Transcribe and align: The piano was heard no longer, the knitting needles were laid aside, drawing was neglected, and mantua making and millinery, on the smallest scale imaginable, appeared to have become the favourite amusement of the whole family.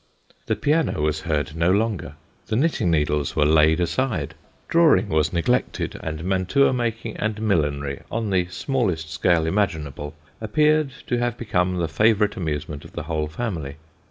The 0.47 0.55
piano 0.55 0.99
was 1.01 1.19
heard 1.19 1.55
no 1.55 1.69
longer, 1.71 2.15
the 2.47 2.55
knitting 2.55 2.89
needles 2.89 3.35
were 3.35 3.45
laid 3.45 3.79
aside, 3.79 4.33
drawing 4.67 5.09
was 5.09 5.31
neglected, 5.31 5.95
and 6.01 6.23
mantua 6.23 6.73
making 6.73 7.17
and 7.17 7.39
millinery, 7.39 8.01
on 8.11 8.31
the 8.31 8.47
smallest 8.47 9.11
scale 9.11 9.45
imaginable, 9.45 10.15
appeared 10.41 10.89
to 11.05 11.19
have 11.19 11.37
become 11.37 11.75
the 11.75 11.87
favourite 11.87 12.35
amusement 12.35 12.83
of 12.83 12.93
the 12.93 13.03
whole 13.03 13.27
family. 13.27 13.75